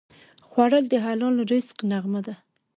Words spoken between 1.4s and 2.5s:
رزق نغمه ده